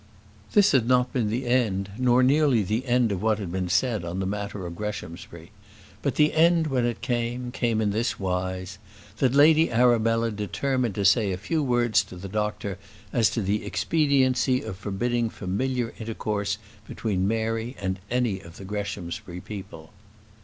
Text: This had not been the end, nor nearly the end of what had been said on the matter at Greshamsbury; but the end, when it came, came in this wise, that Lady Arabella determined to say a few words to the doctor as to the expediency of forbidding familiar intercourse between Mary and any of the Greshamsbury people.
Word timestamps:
This 0.53 0.71
had 0.71 0.87
not 0.87 1.13
been 1.13 1.29
the 1.29 1.45
end, 1.45 1.91
nor 1.99 2.23
nearly 2.23 2.63
the 2.63 2.87
end 2.87 3.11
of 3.11 3.21
what 3.21 3.37
had 3.37 3.51
been 3.51 3.69
said 3.69 4.03
on 4.03 4.17
the 4.19 4.25
matter 4.25 4.65
at 4.65 4.75
Greshamsbury; 4.75 5.51
but 6.01 6.15
the 6.15 6.33
end, 6.33 6.65
when 6.65 6.87
it 6.87 7.01
came, 7.03 7.51
came 7.51 7.79
in 7.79 7.91
this 7.91 8.19
wise, 8.19 8.79
that 9.17 9.35
Lady 9.35 9.69
Arabella 9.71 10.31
determined 10.31 10.95
to 10.95 11.05
say 11.05 11.31
a 11.31 11.37
few 11.37 11.61
words 11.61 12.03
to 12.05 12.15
the 12.15 12.27
doctor 12.27 12.79
as 13.13 13.29
to 13.29 13.43
the 13.43 13.63
expediency 13.63 14.63
of 14.63 14.75
forbidding 14.75 15.29
familiar 15.29 15.93
intercourse 15.99 16.57
between 16.87 17.27
Mary 17.27 17.75
and 17.79 17.99
any 18.09 18.39
of 18.39 18.57
the 18.57 18.65
Greshamsbury 18.65 19.39
people. 19.41 19.91